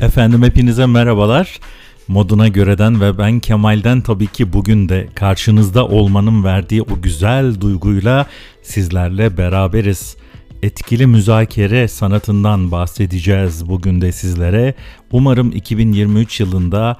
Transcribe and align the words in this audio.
Efendim 0.00 0.42
hepinize 0.42 0.86
merhabalar. 0.86 1.60
Moduna 2.08 2.48
göreden 2.48 3.00
ve 3.00 3.18
ben 3.18 3.40
Kemal'den 3.40 4.00
tabii 4.00 4.26
ki 4.26 4.52
bugün 4.52 4.88
de 4.88 5.08
karşınızda 5.14 5.86
olmanın 5.86 6.44
verdiği 6.44 6.82
o 6.82 7.02
güzel 7.02 7.60
duyguyla 7.60 8.26
sizlerle 8.62 9.36
beraberiz. 9.36 10.16
Etkili 10.62 11.06
müzakere 11.06 11.88
sanatından 11.88 12.70
bahsedeceğiz 12.70 13.68
bugün 13.68 14.00
de 14.00 14.12
sizlere. 14.12 14.74
Umarım 15.12 15.52
2023 15.52 16.40
yılında 16.40 16.96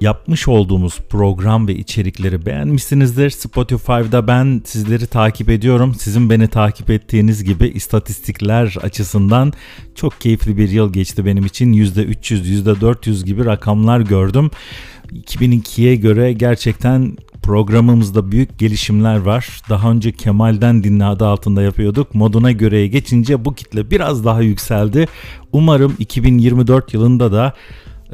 yapmış 0.00 0.48
olduğumuz 0.48 0.98
program 1.08 1.68
ve 1.68 1.74
içerikleri 1.74 2.46
beğenmişsinizdir. 2.46 3.30
Spotify'da 3.30 4.26
ben 4.26 4.62
sizleri 4.64 5.06
takip 5.06 5.50
ediyorum. 5.50 5.94
Sizin 5.94 6.30
beni 6.30 6.48
takip 6.48 6.90
ettiğiniz 6.90 7.44
gibi 7.44 7.68
istatistikler 7.68 8.76
açısından 8.82 9.52
çok 9.94 10.20
keyifli 10.20 10.56
bir 10.56 10.68
yıl 10.68 10.92
geçti 10.92 11.26
benim 11.26 11.46
için. 11.46 11.72
%300, 11.72 12.64
%400 12.64 13.24
gibi 13.24 13.44
rakamlar 13.44 14.00
gördüm. 14.00 14.50
2002'ye 15.12 15.96
göre 15.96 16.32
gerçekten 16.32 17.16
programımızda 17.42 18.32
büyük 18.32 18.58
gelişimler 18.58 19.16
var. 19.16 19.62
Daha 19.68 19.90
önce 19.90 20.12
Kemal'den 20.12 20.84
dinle 20.84 21.04
adı 21.04 21.26
altında 21.26 21.62
yapıyorduk. 21.62 22.14
Moduna 22.14 22.52
göreye 22.52 22.86
geçince 22.86 23.44
bu 23.44 23.54
kitle 23.54 23.90
biraz 23.90 24.24
daha 24.24 24.42
yükseldi. 24.42 25.06
Umarım 25.52 25.96
2024 25.98 26.94
yılında 26.94 27.32
da 27.32 27.54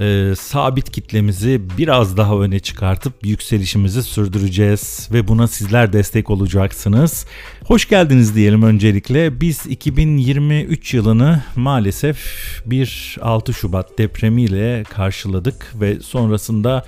e, 0.00 0.34
sabit 0.38 0.90
kitlemizi 0.90 1.60
biraz 1.78 2.16
daha 2.16 2.38
öne 2.38 2.60
çıkartıp 2.60 3.26
yükselişimizi 3.26 4.02
sürdüreceğiz 4.02 5.08
ve 5.12 5.28
buna 5.28 5.48
sizler 5.48 5.92
destek 5.92 6.30
olacaksınız. 6.30 7.26
Hoş 7.64 7.88
geldiniz 7.88 8.34
diyelim 8.34 8.62
öncelikle. 8.62 9.40
Biz 9.40 9.66
2023 9.66 10.94
yılını 10.94 11.42
maalesef 11.56 12.18
bir 12.66 13.16
6 13.22 13.54
Şubat 13.54 13.98
depremiyle 13.98 14.84
karşıladık 14.84 15.72
ve 15.80 16.00
sonrasında 16.00 16.84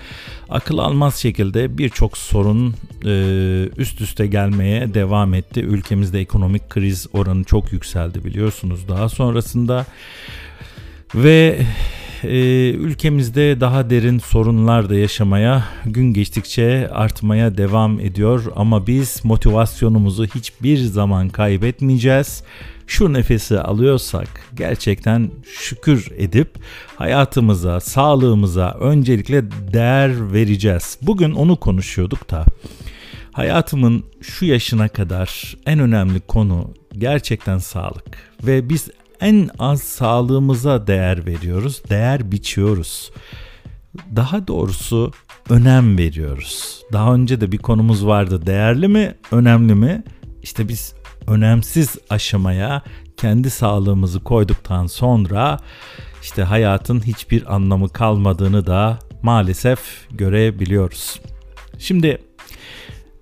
akıl 0.48 0.78
almaz 0.78 1.16
şekilde 1.16 1.78
birçok 1.78 2.18
sorun 2.18 2.74
e, 3.04 3.68
üst 3.76 4.00
üste 4.00 4.26
gelmeye 4.26 4.94
devam 4.94 5.34
etti. 5.34 5.60
Ülkemizde 5.60 6.20
ekonomik 6.20 6.70
kriz 6.70 7.06
oranı 7.12 7.44
çok 7.44 7.72
yükseldi 7.72 8.24
biliyorsunuz. 8.24 8.88
Daha 8.88 9.08
sonrasında 9.08 9.86
ve 11.14 11.58
e, 12.26 12.70
ülkemizde 12.70 13.60
daha 13.60 13.90
derin 13.90 14.18
sorunlar 14.18 14.90
da 14.90 14.94
yaşamaya 14.94 15.64
gün 15.84 16.12
geçtikçe 16.12 16.88
artmaya 16.92 17.56
devam 17.56 18.00
ediyor 18.00 18.44
ama 18.56 18.86
biz 18.86 19.24
motivasyonumuzu 19.24 20.26
hiçbir 20.26 20.78
zaman 20.78 21.28
kaybetmeyeceğiz. 21.28 22.42
Şu 22.86 23.12
nefesi 23.12 23.60
alıyorsak 23.60 24.28
gerçekten 24.54 25.30
şükür 25.58 26.08
edip 26.16 26.48
hayatımıza, 26.96 27.80
sağlığımıza 27.80 28.76
öncelikle 28.80 29.44
değer 29.72 30.32
vereceğiz. 30.32 30.98
Bugün 31.02 31.32
onu 31.32 31.56
konuşuyorduk 31.56 32.30
da 32.30 32.44
hayatımın 33.32 34.04
şu 34.20 34.44
yaşına 34.44 34.88
kadar 34.88 35.56
en 35.66 35.78
önemli 35.78 36.20
konu 36.20 36.74
gerçekten 36.98 37.58
sağlık 37.58 38.18
ve 38.46 38.68
biz 38.68 38.88
en 39.20 39.50
az 39.58 39.82
sağlığımıza 39.82 40.86
değer 40.86 41.26
veriyoruz, 41.26 41.82
değer 41.90 42.32
biçiyoruz. 42.32 43.10
Daha 44.16 44.46
doğrusu 44.48 45.12
önem 45.50 45.98
veriyoruz. 45.98 46.82
Daha 46.92 47.14
önce 47.14 47.40
de 47.40 47.52
bir 47.52 47.58
konumuz 47.58 48.06
vardı. 48.06 48.46
Değerli 48.46 48.88
mi, 48.88 49.14
önemli 49.32 49.74
mi? 49.74 50.04
İşte 50.42 50.68
biz 50.68 50.94
önemsiz 51.26 51.96
aşamaya 52.10 52.82
kendi 53.16 53.50
sağlığımızı 53.50 54.20
koyduktan 54.20 54.86
sonra 54.86 55.58
işte 56.22 56.42
hayatın 56.42 57.00
hiçbir 57.00 57.54
anlamı 57.54 57.88
kalmadığını 57.88 58.66
da 58.66 58.98
maalesef 59.22 59.80
görebiliyoruz. 60.10 61.20
Şimdi 61.78 62.18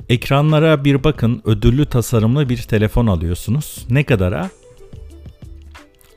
ekranlara 0.08 0.84
bir 0.84 1.04
bakın 1.04 1.42
ödüllü 1.44 1.86
tasarımlı 1.86 2.48
bir 2.48 2.62
telefon 2.62 3.06
alıyorsunuz. 3.06 3.86
Ne 3.90 4.04
kadara? 4.04 4.50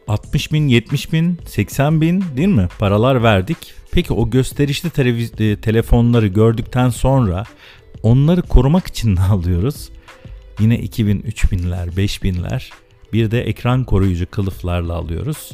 60 0.07 0.51
bin, 0.53 0.67
70 0.67 1.13
bin, 1.13 1.39
80 1.45 2.01
bin 2.01 2.23
değil 2.37 2.47
mi? 2.47 2.67
Paralar 2.79 3.23
verdik. 3.23 3.57
Peki 3.91 4.13
o 4.13 4.29
gösterişli 4.29 4.89
televiz- 4.89 5.43
e, 5.43 5.61
telefonları 5.61 6.27
gördükten 6.27 6.89
sonra 6.89 7.43
onları 8.03 8.41
korumak 8.41 8.87
için 8.87 9.15
ne 9.15 9.21
alıyoruz? 9.21 9.89
Yine 10.59 10.79
2000, 10.79 11.19
3000'ler, 11.19 11.87
5000'ler. 11.89 12.69
Bir 13.13 13.31
de 13.31 13.41
ekran 13.41 13.83
koruyucu 13.83 14.31
kılıflarla 14.31 14.93
alıyoruz. 14.93 15.51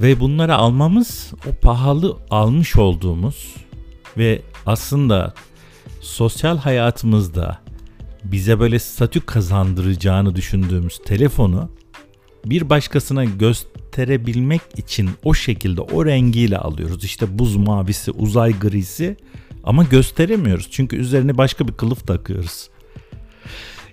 Ve 0.00 0.20
bunları 0.20 0.54
almamız 0.54 1.32
o 1.50 1.54
pahalı 1.62 2.16
almış 2.30 2.76
olduğumuz 2.76 3.54
ve 4.18 4.42
aslında 4.66 5.34
sosyal 6.00 6.58
hayatımızda 6.58 7.58
bize 8.24 8.60
böyle 8.60 8.78
statü 8.78 9.20
kazandıracağını 9.20 10.36
düşündüğümüz 10.36 10.98
telefonu 11.04 11.70
bir 12.44 12.70
başkasına 12.70 13.24
gösterebilmek 13.24 14.60
için 14.76 15.10
o 15.24 15.34
şekilde 15.34 15.80
o 15.80 16.06
rengiyle 16.06 16.58
alıyoruz. 16.58 17.04
İşte 17.04 17.38
buz 17.38 17.56
mavisi, 17.56 18.10
uzay 18.10 18.58
grisi 18.58 19.16
ama 19.64 19.84
gösteremiyoruz. 19.84 20.68
Çünkü 20.70 20.96
üzerine 20.96 21.38
başka 21.38 21.68
bir 21.68 21.72
kılıf 21.72 22.06
takıyoruz. 22.06 22.70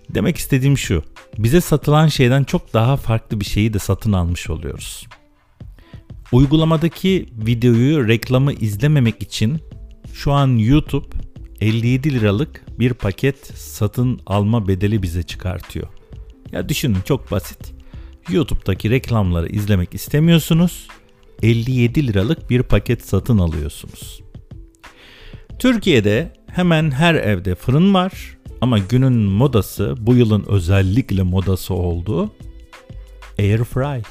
Demek 0.10 0.38
istediğim 0.38 0.78
şu. 0.78 1.04
Bize 1.38 1.62
satılan 1.62 2.08
şeyden 2.08 2.44
çok 2.44 2.74
daha 2.74 2.98
farklı 2.98 3.40
bir 3.40 3.46
şeyi 3.46 3.74
de 3.74 3.80
satın 3.80 4.14
almış 4.14 4.50
oluyoruz. 4.50 5.08
Uygulamadaki 6.31 7.26
videoyu 7.46 8.08
reklamı 8.08 8.54
izlememek 8.54 9.24
için 9.24 9.60
şu 10.14 10.31
an 10.31 10.58
YouTube 10.58 11.08
57 11.62 12.14
liralık 12.14 12.66
bir 12.80 12.94
paket 12.94 13.48
satın 13.58 14.20
alma 14.26 14.68
bedeli 14.68 15.04
bize 15.04 15.24
çıkartıyor. 15.24 15.88
Ya 16.52 16.70
düşünün 16.70 16.98
çok 17.06 17.31
basit. 17.31 17.79
YouTube'daki 18.32 18.90
reklamları 18.90 19.48
izlemek 19.48 19.96
istemiyorsunuz. 19.96 20.88
57 21.44 22.08
liralık 22.08 22.50
bir 22.50 22.64
paket 22.64 23.06
satın 23.06 23.38
alıyorsunuz. 23.38 24.22
Türkiye'de 25.60 26.34
hemen 26.48 26.92
her 26.92 27.16
evde 27.16 27.56
fırın 27.56 27.94
var 27.94 28.38
ama 28.62 28.80
günün 28.80 29.14
modası 29.14 29.96
bu 30.00 30.16
yılın 30.16 30.46
özellikle 30.48 31.24
modası 31.24 31.74
oldu. 31.74 32.32
Air 33.40 33.64
Fry. 33.64 34.02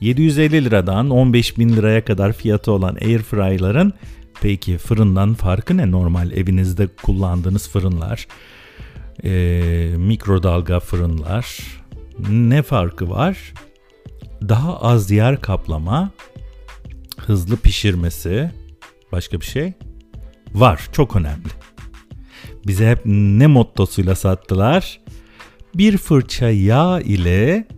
750 0.00 0.64
liradan 0.64 1.10
15 1.10 1.58
bin 1.58 1.76
liraya 1.76 2.04
kadar 2.04 2.32
fiyatı 2.32 2.72
olan 2.72 2.94
Air 2.94 3.18
Fry'ların 3.18 3.92
peki 4.40 4.78
fırından 4.78 5.34
farkı 5.34 5.76
ne 5.76 5.90
normal 5.90 6.32
evinizde 6.32 6.86
kullandığınız 7.02 7.68
fırınlar? 7.68 8.26
Ee, 9.24 9.94
mikrodalga 9.96 10.80
fırınlar, 10.80 11.58
ne 12.30 12.62
farkı 12.62 13.10
var? 13.10 13.54
Daha 14.48 14.80
az 14.80 15.10
yer 15.10 15.40
kaplama, 15.40 16.10
hızlı 17.18 17.56
pişirmesi, 17.56 18.50
başka 19.12 19.40
bir 19.40 19.46
şey 19.46 19.72
var. 20.54 20.88
Çok 20.92 21.16
önemli. 21.16 21.48
Bize 22.66 22.90
hep 22.90 23.00
ne 23.04 23.46
mottosuyla 23.46 24.14
sattılar? 24.14 25.00
Bir 25.74 25.96
fırça 25.96 26.50
yağ 26.50 27.00
ile 27.00 27.68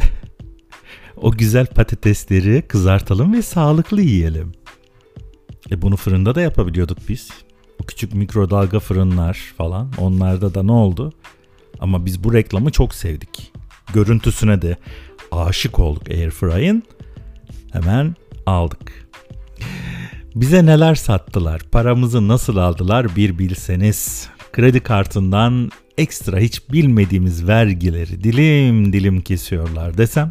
o 1.16 1.32
güzel 1.32 1.66
patatesleri 1.66 2.62
kızartalım 2.62 3.32
ve 3.32 3.42
sağlıklı 3.42 4.02
yiyelim. 4.02 4.52
E 5.70 5.82
bunu 5.82 5.96
fırında 5.96 6.34
da 6.34 6.40
yapabiliyorduk 6.40 6.98
biz. 7.08 7.30
O 7.82 7.86
küçük 7.86 8.14
mikrodalga 8.14 8.80
fırınlar 8.80 9.54
falan 9.56 9.92
onlarda 9.98 10.54
da 10.54 10.62
ne 10.62 10.72
oldu? 10.72 11.12
Ama 11.84 12.06
biz 12.06 12.24
bu 12.24 12.32
reklamı 12.32 12.70
çok 12.70 12.94
sevdik. 12.94 13.52
Görüntüsüne 13.94 14.62
de 14.62 14.76
aşık 15.32 15.78
olduk 15.78 16.10
Airfry'in. 16.10 16.84
Hemen 17.72 18.16
aldık. 18.46 19.08
Bize 20.34 20.66
neler 20.66 20.94
sattılar, 20.94 21.62
paramızı 21.72 22.28
nasıl 22.28 22.56
aldılar 22.56 23.16
bir 23.16 23.38
bilseniz. 23.38 24.28
Kredi 24.52 24.80
kartından 24.80 25.70
ekstra 25.98 26.38
hiç 26.38 26.70
bilmediğimiz 26.70 27.46
vergileri 27.46 28.24
dilim 28.24 28.92
dilim 28.92 29.20
kesiyorlar 29.20 29.98
desem 29.98 30.30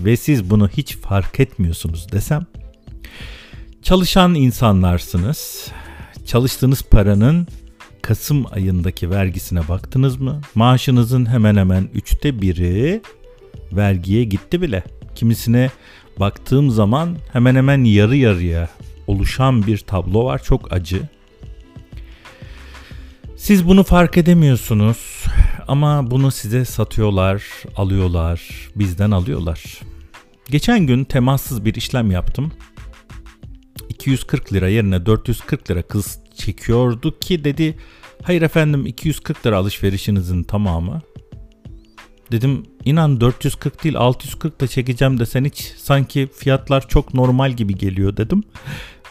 ve 0.00 0.16
siz 0.16 0.50
bunu 0.50 0.68
hiç 0.68 0.96
fark 0.96 1.40
etmiyorsunuz 1.40 2.12
desem. 2.12 2.46
Çalışan 3.82 4.34
insanlarsınız. 4.34 5.68
Çalıştığınız 6.26 6.82
paranın 6.82 7.46
Kasım 8.08 8.44
ayındaki 8.50 9.10
vergisine 9.10 9.68
baktınız 9.68 10.16
mı? 10.16 10.40
Maaşınızın 10.54 11.26
hemen 11.26 11.56
hemen 11.56 11.88
üçte 11.94 12.42
biri 12.42 13.02
vergiye 13.72 14.24
gitti 14.24 14.62
bile. 14.62 14.82
Kimisine 15.14 15.70
baktığım 16.20 16.70
zaman 16.70 17.16
hemen 17.32 17.54
hemen 17.54 17.84
yarı 17.84 18.16
yarıya 18.16 18.68
oluşan 19.06 19.66
bir 19.66 19.78
tablo 19.78 20.24
var. 20.24 20.42
Çok 20.42 20.72
acı. 20.72 21.02
Siz 23.36 23.68
bunu 23.68 23.84
fark 23.84 24.16
edemiyorsunuz 24.16 25.24
ama 25.66 26.10
bunu 26.10 26.30
size 26.30 26.64
satıyorlar, 26.64 27.44
alıyorlar, 27.76 28.68
bizden 28.76 29.10
alıyorlar. 29.10 29.80
Geçen 30.50 30.86
gün 30.86 31.04
temassız 31.04 31.64
bir 31.64 31.74
işlem 31.74 32.10
yaptım. 32.10 32.52
240 33.88 34.52
lira 34.52 34.68
yerine 34.68 35.06
440 35.06 35.70
lira 35.70 35.82
kız 35.82 36.18
çekiyordu 36.36 37.18
ki 37.18 37.44
dedi 37.44 37.76
hayır 38.22 38.42
efendim 38.42 38.86
240 38.86 39.46
lira 39.46 39.56
alışverişinizin 39.56 40.42
tamamı. 40.42 41.02
Dedim 42.32 42.62
inan 42.84 43.20
440 43.20 43.84
değil 43.84 43.96
640 43.96 44.60
da 44.60 44.66
çekeceğim 44.66 45.20
desen 45.20 45.44
hiç 45.44 45.72
sanki 45.76 46.28
fiyatlar 46.36 46.88
çok 46.88 47.14
normal 47.14 47.52
gibi 47.52 47.74
geliyor 47.74 48.16
dedim. 48.16 48.42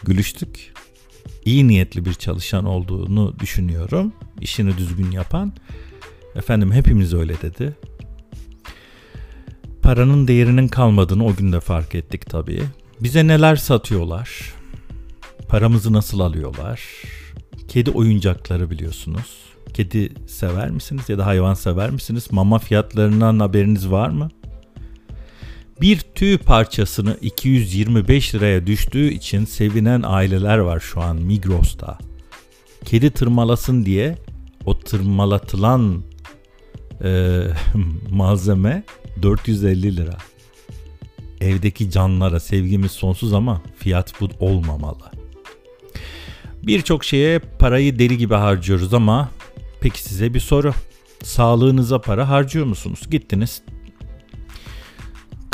Gülüştük. 0.04 0.74
İyi 1.46 1.68
niyetli 1.68 2.06
bir 2.06 2.14
çalışan 2.14 2.66
olduğunu 2.66 3.40
düşünüyorum. 3.40 4.14
İşini 4.42 4.78
düzgün 4.78 5.12
yapan. 5.12 5.54
Efendim 6.36 6.72
hepimiz 6.72 7.14
öyle 7.14 7.42
dedi. 7.42 7.76
Paranın 9.82 10.28
değerinin 10.28 10.68
kalmadığını 10.68 11.26
o 11.26 11.36
gün 11.36 11.52
de 11.52 11.60
fark 11.60 11.96
ettik 11.96 12.30
tabii. 12.30 12.64
Bize 13.02 13.28
neler 13.28 13.56
satıyorlar? 13.56 14.54
Paramızı 15.48 15.94
nasıl 15.94 16.20
alıyorlar? 16.20 16.82
Kedi 17.68 17.92
oyuncakları 17.92 18.70
biliyorsunuz. 18.72 19.48
Kedi 19.74 20.14
sever 20.28 20.70
misiniz 20.70 21.10
ya 21.10 21.18
da 21.18 21.26
hayvan 21.26 21.54
sever 21.54 21.90
misiniz? 21.90 22.28
Mama 22.32 22.60
fiyatlarından 22.60 23.40
haberiniz 23.40 23.92
var 23.92 24.10
mı? 24.10 24.30
Bir 25.82 26.00
tüy 26.00 26.38
parçasını 26.38 27.18
225 27.22 28.36
liraya 28.36 28.68
düştüğü 28.68 29.10
için 29.10 29.46
sevinen 29.46 30.02
aileler 30.06 30.58
var 30.58 30.80
şu 30.80 31.02
an 31.02 31.16
Migros'ta. 31.16 31.98
Kedi 32.86 33.12
tırmalasın 33.12 33.86
diye 33.86 34.18
o 34.66 34.80
tırmalatılan 34.80 36.04
e, 37.04 37.42
malzeme 38.10 38.84
450 39.22 39.98
lira. 39.98 40.18
Evdeki 41.42 41.92
canlara 41.92 42.40
sevgimiz 42.40 42.92
sonsuz 42.92 43.34
ama 43.34 43.62
fiyat 43.78 44.22
bu 44.22 44.30
olmamalı. 44.40 45.17
Birçok 46.64 47.04
şeye 47.04 47.40
parayı 47.40 48.00
deli 48.00 48.18
gibi 48.18 48.34
harcıyoruz 48.34 48.94
ama 48.94 49.30
peki 49.82 50.04
size 50.04 50.34
bir 50.34 50.40
soru. 50.40 50.74
Sağlığınıza 51.24 52.02
para 52.02 52.30
harcıyor 52.30 52.66
musunuz? 52.66 53.02
Gittiniz 53.12 53.62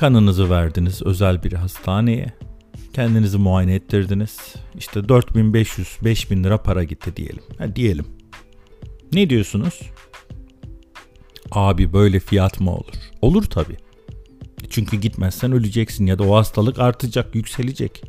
kanınızı 0.04 0.50
verdiniz 0.50 1.02
özel 1.02 1.44
bir 1.44 1.54
hastaneye. 1.54 2.34
Kendinizi 2.94 3.38
muayene 3.38 3.76
ettirdiniz. 3.76 4.56
İşte 4.78 5.00
4500-5000 5.00 6.44
lira 6.44 6.58
para 6.58 6.84
gitti 6.84 7.16
diyelim. 7.16 7.44
Ha, 7.58 7.76
diyelim. 7.76 8.06
Ne 9.14 9.30
diyorsunuz? 9.30 9.80
Abi 11.52 11.94
böyle 11.94 12.20
fiyat 12.20 12.60
mı 12.60 12.72
olur? 12.72 12.94
Olur 13.22 13.44
tabii. 13.44 13.78
Çünkü 14.70 14.98
gitmezsen 14.98 15.52
öleceksin 15.52 16.06
ya 16.06 16.20
da 16.20 16.24
o 16.24 16.36
hastalık 16.36 16.80
artacak, 16.80 17.36
yükselecek. 17.36 18.04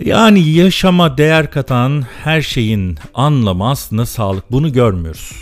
Yani 0.00 0.48
yaşama 0.48 1.18
değer 1.18 1.50
katan 1.50 2.02
her 2.24 2.42
şeyin 2.42 2.98
anlamı 3.14 3.70
aslında 3.70 4.06
sağlık. 4.06 4.52
Bunu 4.52 4.72
görmüyoruz. 4.72 5.32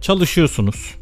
Çalışıyorsunuz. 0.00 0.94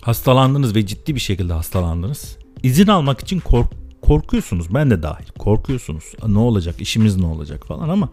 Hastalandınız 0.00 0.74
ve 0.74 0.86
ciddi 0.86 1.14
bir 1.14 1.20
şekilde 1.20 1.52
hastalandınız. 1.52 2.36
İzin 2.62 2.86
almak 2.86 3.20
için 3.20 3.40
kork 3.40 3.72
korkuyorsunuz. 4.02 4.74
Ben 4.74 4.90
de 4.90 5.02
dahil. 5.02 5.26
Korkuyorsunuz. 5.38 6.04
Ne 6.26 6.38
olacak? 6.38 6.74
İşimiz 6.80 7.16
ne 7.16 7.26
olacak 7.26 7.66
falan 7.66 7.88
ama 7.88 8.08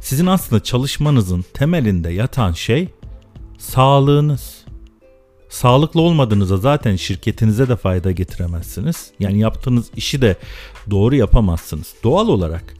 sizin 0.00 0.26
aslında 0.26 0.62
çalışmanızın 0.62 1.44
temelinde 1.54 2.10
yatan 2.10 2.52
şey 2.52 2.88
sağlığınız. 3.58 4.62
Sağlıklı 5.48 6.00
olmadığınızda 6.00 6.56
zaten 6.56 6.96
şirketinize 6.96 7.68
de 7.68 7.76
fayda 7.76 8.12
getiremezsiniz. 8.12 9.10
Yani 9.20 9.38
yaptığınız 9.38 9.90
işi 9.96 10.22
de 10.22 10.36
doğru 10.90 11.14
yapamazsınız. 11.14 11.94
Doğal 12.04 12.28
olarak 12.28 12.74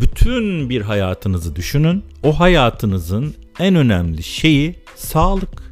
bütün 0.00 0.70
bir 0.70 0.80
hayatınızı 0.80 1.56
düşünün. 1.56 2.04
O 2.22 2.40
hayatınızın 2.40 3.34
en 3.58 3.74
önemli 3.74 4.22
şeyi 4.22 4.74
sağlık. 4.96 5.62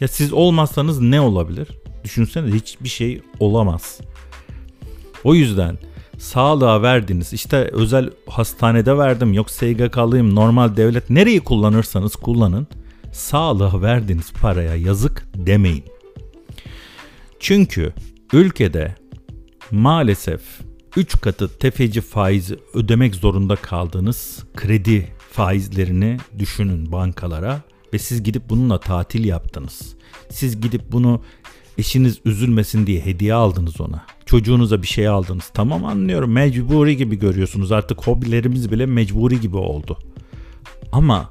Ya 0.00 0.08
siz 0.08 0.32
olmazsanız 0.32 1.00
ne 1.00 1.20
olabilir? 1.20 1.68
Düşünsene 2.04 2.54
hiçbir 2.54 2.88
şey 2.88 3.20
olamaz. 3.40 4.00
O 5.24 5.34
yüzden 5.34 5.78
sağlığa 6.18 6.82
verdiniz 6.82 7.32
işte 7.32 7.56
özel 7.56 8.10
hastanede 8.26 8.98
verdim 8.98 9.32
yok 9.32 9.50
SGK'lıyım 9.50 10.34
normal 10.34 10.76
devlet 10.76 11.10
nereyi 11.10 11.40
kullanırsanız 11.40 12.16
kullanın 12.16 12.66
sağlığa 13.12 13.82
verdiğiniz 13.82 14.32
paraya 14.32 14.74
yazık 14.74 15.28
demeyin. 15.34 15.84
Çünkü 17.40 17.92
ülkede 18.32 18.94
maalesef 19.70 20.40
3 20.96 21.20
katı 21.20 21.58
tefeci 21.58 22.00
faizi 22.00 22.58
ödemek 22.74 23.14
zorunda 23.14 23.56
kaldığınız 23.56 24.44
kredi 24.56 25.08
faizlerini 25.32 26.18
düşünün 26.38 26.92
bankalara 26.92 27.60
ve 27.92 27.98
siz 27.98 28.22
gidip 28.22 28.48
bununla 28.48 28.80
tatil 28.80 29.24
yaptınız. 29.24 29.94
Siz 30.30 30.60
gidip 30.60 30.92
bunu 30.92 31.22
eşiniz 31.78 32.18
üzülmesin 32.24 32.86
diye 32.86 33.00
hediye 33.04 33.34
aldınız 33.34 33.80
ona. 33.80 34.06
Çocuğunuza 34.26 34.82
bir 34.82 34.86
şey 34.86 35.08
aldınız. 35.08 35.50
Tamam 35.54 35.84
anlıyorum 35.84 36.32
mecburi 36.32 36.96
gibi 36.96 37.18
görüyorsunuz. 37.18 37.72
Artık 37.72 38.06
hobilerimiz 38.06 38.70
bile 38.70 38.86
mecburi 38.86 39.40
gibi 39.40 39.56
oldu. 39.56 39.98
Ama 40.92 41.30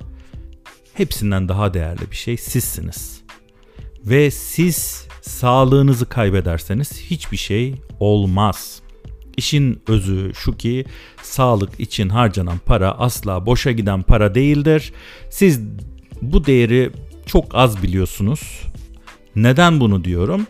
hepsinden 0.93 1.49
daha 1.49 1.73
değerli 1.73 2.11
bir 2.11 2.15
şey 2.15 2.37
sizsiniz. 2.37 3.21
Ve 4.05 4.31
siz 4.31 5.07
sağlığınızı 5.21 6.05
kaybederseniz 6.05 7.01
hiçbir 7.01 7.37
şey 7.37 7.75
olmaz. 7.99 8.84
İşin 9.37 9.81
özü 9.87 10.31
şu 10.35 10.57
ki 10.57 10.85
sağlık 11.21 11.79
için 11.79 12.09
harcanan 12.09 12.57
para 12.65 12.91
asla 12.91 13.45
boşa 13.45 13.71
giden 13.71 14.01
para 14.01 14.35
değildir. 14.35 14.93
Siz 15.29 15.61
bu 16.21 16.45
değeri 16.45 16.91
çok 17.25 17.55
az 17.55 17.83
biliyorsunuz. 17.83 18.61
Neden 19.35 19.79
bunu 19.79 20.03
diyorum? 20.03 20.47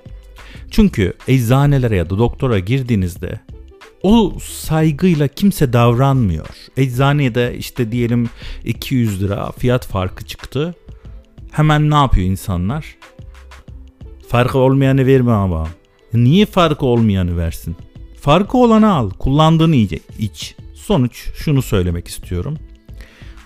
Çünkü 0.71 1.13
eczanelere 1.27 1.97
ya 1.97 2.09
da 2.09 2.17
doktora 2.17 2.59
girdiğinizde 2.59 3.39
o 4.03 4.33
saygıyla 4.39 5.27
kimse 5.27 5.73
davranmıyor. 5.73 6.47
Eczanede 6.77 7.55
işte 7.57 7.91
diyelim 7.91 8.29
200 8.63 9.23
lira 9.23 9.51
fiyat 9.51 9.87
farkı 9.87 10.25
çıktı. 10.25 10.75
Hemen 11.51 11.89
ne 11.89 11.95
yapıyor 11.95 12.27
insanlar? 12.27 12.95
Farkı 14.27 14.57
olmayanı 14.57 15.05
verme 15.05 15.31
ama. 15.31 15.67
Niye 16.13 16.45
farkı 16.45 16.85
olmayanı 16.85 17.37
versin? 17.37 17.75
Farkı 18.25 18.57
olanı 18.57 18.93
al, 18.93 19.09
kullandığını 19.09 19.75
iç. 20.19 20.55
Sonuç 20.73 21.27
şunu 21.35 21.61
söylemek 21.61 22.07
istiyorum. 22.07 22.57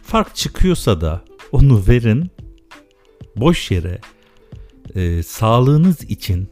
Fark 0.04 0.36
çıkıyorsa 0.36 1.02
da 1.02 1.26
onu 1.52 1.88
verin. 1.88 2.32
Boş 3.36 3.72
yere 3.72 4.02
e, 4.96 5.24
sağlığınız 5.24 6.04
için 6.04 6.50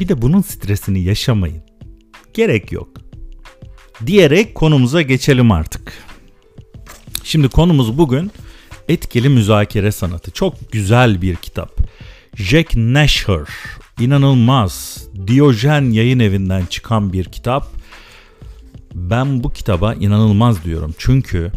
bir 0.00 0.08
de 0.08 0.22
bunun 0.22 0.40
stresini 0.40 1.00
yaşamayın. 1.00 1.62
Gerek 2.34 2.72
yok. 2.72 2.88
Diyerek 4.06 4.54
konumuza 4.54 5.02
geçelim 5.02 5.52
artık. 5.52 5.92
Şimdi 7.22 7.48
konumuz 7.48 7.98
bugün 7.98 8.30
etkili 8.88 9.28
müzakere 9.28 9.92
sanatı. 9.92 10.30
Çok 10.30 10.72
güzel 10.72 11.22
bir 11.22 11.36
kitap. 11.36 11.78
Jack 12.36 12.76
Nasher, 12.76 13.48
inanılmaz, 14.00 15.04
Diyojen 15.26 15.90
yayın 15.90 16.18
evinden 16.18 16.66
çıkan 16.66 17.12
bir 17.12 17.24
kitap. 17.24 17.66
Ben 18.94 19.44
bu 19.44 19.50
kitaba 19.52 19.94
inanılmaz 19.94 20.64
diyorum. 20.64 20.94
Çünkü 20.98 21.52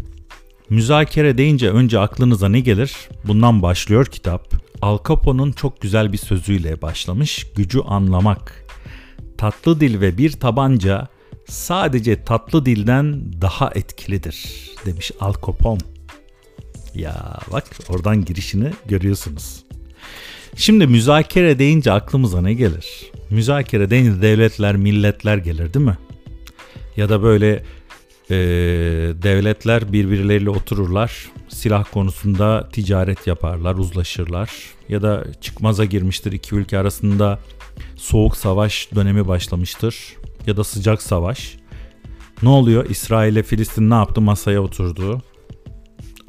müzakere 0.70 1.38
deyince 1.38 1.70
önce 1.70 1.98
aklınıza 1.98 2.48
ne 2.48 2.60
gelir? 2.60 2.96
Bundan 3.24 3.62
başlıyor 3.62 4.06
kitap. 4.06 4.54
Al 4.82 4.98
Capone'un 5.08 5.52
çok 5.52 5.80
güzel 5.80 6.12
bir 6.12 6.18
sözüyle 6.18 6.82
başlamış. 6.82 7.46
Gücü 7.56 7.80
anlamak. 7.80 8.66
Tatlı 9.38 9.80
dil 9.80 10.00
ve 10.00 10.18
bir 10.18 10.32
tabanca 10.32 11.08
sadece 11.48 12.24
tatlı 12.24 12.66
dilden 12.66 13.32
daha 13.42 13.70
etkilidir 13.74 14.70
demiş 14.86 15.10
Al 15.20 15.34
Capone. 15.46 15.80
Ya 16.94 17.38
bak 17.52 17.64
oradan 17.88 18.24
girişini 18.24 18.72
görüyorsunuz. 18.86 19.64
Şimdi 20.56 20.86
müzakere 20.86 21.58
deyince 21.58 21.92
aklımıza 21.92 22.40
ne 22.40 22.54
gelir? 22.54 22.86
Müzakere 23.30 23.90
deyince 23.90 24.22
devletler, 24.22 24.76
milletler 24.76 25.36
gelir 25.36 25.74
değil 25.74 25.86
mi? 25.86 25.98
Ya 26.96 27.08
da 27.08 27.22
böyle 27.22 27.62
e, 28.30 28.36
devletler 29.22 29.92
birbirleriyle 29.92 30.50
otururlar. 30.50 31.30
Silah 31.48 31.84
konusunda 31.92 32.68
ticaret 32.72 33.26
yaparlar, 33.26 33.74
uzlaşırlar. 33.74 34.50
Ya 34.88 35.02
da 35.02 35.24
çıkmaza 35.40 35.84
girmiştir 35.84 36.32
iki 36.32 36.54
ülke 36.54 36.78
arasında 36.78 37.38
soğuk 37.96 38.36
savaş 38.36 38.88
dönemi 38.94 39.28
başlamıştır. 39.28 39.96
Ya 40.46 40.56
da 40.56 40.64
sıcak 40.64 41.02
savaş. 41.02 41.56
Ne 42.42 42.48
oluyor? 42.48 42.90
İsrail 42.90 43.32
ile 43.32 43.42
Filistin 43.42 43.90
ne 43.90 43.94
yaptı? 43.94 44.20
Masaya 44.20 44.62
oturdu. 44.62 45.22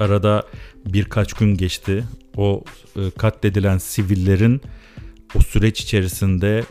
Arada 0.00 0.46
birkaç 0.86 1.32
gün 1.32 1.56
geçti. 1.56 2.04
O 2.40 2.64
e, 2.96 3.10
katledilen 3.10 3.78
sivillerin 3.78 4.60
o 5.34 5.40
süreç 5.40 5.80
içerisinde 5.80 6.64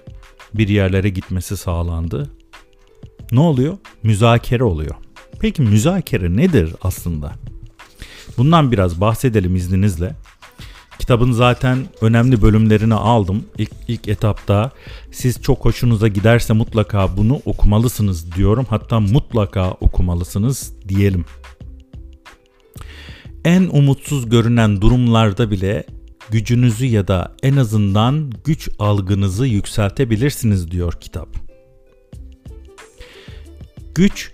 bir 0.54 0.68
yerlere 0.68 1.10
gitmesi 1.10 1.58
sağlandı. 1.58 2.30
Ne 3.32 3.40
oluyor? 3.40 3.78
Müzakere 4.04 4.64
oluyor. 4.64 4.96
Peki 5.40 5.62
müzakere 5.62 6.38
nedir 6.38 6.74
aslında? 6.82 7.34
Bundan 8.38 8.72
biraz 8.72 9.02
bahsedelim 9.02 9.56
izninizle. 9.56 10.16
Kitabın 11.00 11.32
zaten 11.32 11.88
önemli 12.02 12.42
bölümlerini 12.42 12.94
aldım. 12.94 13.46
İlk, 13.58 13.72
ilk 13.88 14.08
etapta 14.08 14.72
siz 15.12 15.42
çok 15.42 15.66
hoşunuza 15.66 16.08
giderse 16.08 16.54
mutlaka 16.54 17.18
bunu 17.18 17.42
okumalısınız 17.46 18.36
diyorum. 18.36 18.66
Hatta 18.70 19.00
mutlaka 19.00 19.72
okumalısınız 19.72 20.74
diyelim. 20.88 21.26
En 23.46 23.62
umutsuz 23.62 24.30
görünen 24.30 24.82
durumlarda 24.82 25.52
bile 25.52 25.84
gücünüzü 26.32 26.86
ya 26.86 27.08
da 27.08 27.36
en 27.44 27.56
azından 27.56 28.32
güç 28.44 28.70
algınızı 28.80 29.48
yükseltebilirsiniz 29.48 30.72
diyor 30.72 30.94
kitap. 30.94 31.30
Güç 33.96 34.32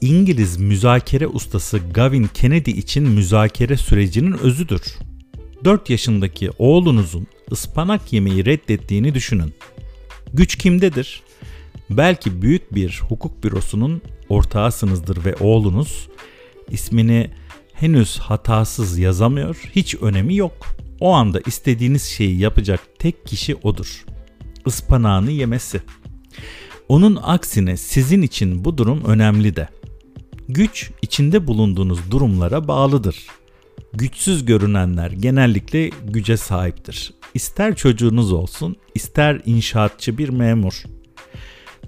İngiliz 0.00 0.56
müzakere 0.56 1.26
ustası 1.26 1.78
Gavin 1.94 2.26
Kennedy 2.34 2.70
için 2.70 3.08
müzakere 3.08 3.76
sürecinin 3.76 4.38
özüdür. 4.38 4.82
4 5.64 5.90
yaşındaki 5.90 6.50
oğlunuzun 6.58 7.26
ıspanak 7.52 8.12
yemeği 8.12 8.46
reddettiğini 8.46 9.14
düşünün. 9.14 9.54
Güç 10.34 10.58
kimdedir? 10.58 11.22
Belki 11.90 12.42
büyük 12.42 12.74
bir 12.74 13.02
hukuk 13.08 13.44
bürosunun 13.44 14.02
ortağısınızdır 14.28 15.24
ve 15.24 15.34
oğlunuz 15.40 16.08
ismini 16.70 17.30
henüz 17.80 18.18
hatasız 18.18 18.98
yazamıyor, 18.98 19.56
hiç 19.76 19.94
önemi 19.94 20.36
yok. 20.36 20.76
O 21.00 21.12
anda 21.12 21.40
istediğiniz 21.46 22.02
şeyi 22.02 22.38
yapacak 22.38 22.80
tek 22.98 23.26
kişi 23.26 23.54
odur. 23.54 24.04
Ispanağını 24.66 25.30
yemesi. 25.30 25.80
Onun 26.88 27.18
aksine 27.22 27.76
sizin 27.76 28.22
için 28.22 28.64
bu 28.64 28.78
durum 28.78 29.04
önemli 29.04 29.56
de. 29.56 29.68
Güç 30.48 30.90
içinde 31.02 31.46
bulunduğunuz 31.46 32.10
durumlara 32.10 32.68
bağlıdır. 32.68 33.26
Güçsüz 33.92 34.44
görünenler 34.44 35.10
genellikle 35.10 35.90
güce 36.04 36.36
sahiptir. 36.36 37.14
İster 37.34 37.76
çocuğunuz 37.76 38.32
olsun, 38.32 38.76
ister 38.94 39.40
inşaatçı 39.46 40.18
bir 40.18 40.28
memur. 40.28 40.82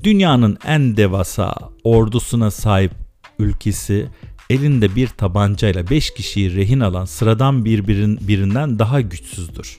Dünyanın 0.05 0.59
en 0.67 0.97
devasa 0.97 1.55
ordusuna 1.85 2.51
sahip 2.51 2.93
ülkesi 3.39 4.09
elinde 4.53 4.97
bir 4.97 5.09
tabancayla 5.09 5.91
5 5.91 6.11
kişiyi 6.11 6.57
rehin 6.57 6.81
alan 6.81 7.05
sıradan 7.05 7.65
birbirin, 7.65 8.19
birinden 8.29 8.79
daha 8.79 9.01
güçsüzdür. 9.01 9.79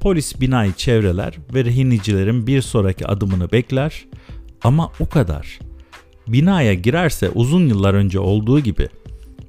Polis 0.00 0.40
binayı 0.40 0.72
çevreler 0.72 1.34
ve 1.54 1.64
rehinicilerin 1.64 2.46
bir 2.46 2.62
sonraki 2.62 3.06
adımını 3.06 3.52
bekler 3.52 4.04
ama 4.62 4.92
o 5.00 5.08
kadar. 5.08 5.58
Binaya 6.28 6.74
girerse 6.74 7.30
uzun 7.30 7.68
yıllar 7.68 7.94
önce 7.94 8.18
olduğu 8.18 8.60
gibi 8.60 8.88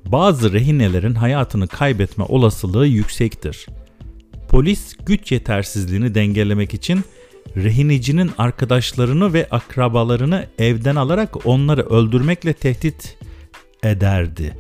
bazı 0.05 0.53
rehinelerin 0.53 1.15
hayatını 1.15 1.67
kaybetme 1.67 2.23
olasılığı 2.23 2.87
yüksektir. 2.87 3.65
Polis 4.49 4.97
güç 5.05 5.31
yetersizliğini 5.31 6.15
dengelemek 6.15 6.73
için 6.73 7.03
rehinicinin 7.55 8.31
arkadaşlarını 8.37 9.33
ve 9.33 9.47
akrabalarını 9.51 10.45
evden 10.59 10.95
alarak 10.95 11.45
onları 11.45 11.81
öldürmekle 11.81 12.53
tehdit 12.53 13.17
ederdi. 13.83 14.57